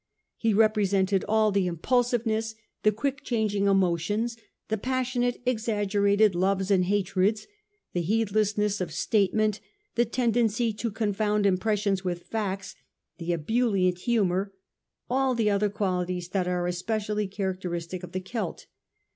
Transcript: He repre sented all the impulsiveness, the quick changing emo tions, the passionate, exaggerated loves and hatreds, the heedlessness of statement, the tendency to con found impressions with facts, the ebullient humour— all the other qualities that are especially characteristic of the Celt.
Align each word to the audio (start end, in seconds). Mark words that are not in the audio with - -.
He 0.35 0.51
repre 0.51 0.81
sented 0.89 1.23
all 1.27 1.51
the 1.51 1.67
impulsiveness, 1.67 2.55
the 2.81 2.91
quick 2.91 3.23
changing 3.23 3.67
emo 3.67 3.97
tions, 3.97 4.35
the 4.67 4.79
passionate, 4.79 5.39
exaggerated 5.45 6.33
loves 6.33 6.71
and 6.71 6.85
hatreds, 6.85 7.45
the 7.93 8.01
heedlessness 8.01 8.81
of 8.81 8.91
statement, 8.91 9.59
the 9.93 10.05
tendency 10.05 10.73
to 10.73 10.89
con 10.89 11.13
found 11.13 11.45
impressions 11.45 12.03
with 12.03 12.23
facts, 12.23 12.73
the 13.19 13.31
ebullient 13.31 13.99
humour— 13.99 14.51
all 15.07 15.35
the 15.35 15.51
other 15.51 15.69
qualities 15.69 16.29
that 16.29 16.47
are 16.47 16.65
especially 16.65 17.27
characteristic 17.27 18.01
of 18.01 18.11
the 18.11 18.21
Celt. 18.21 18.65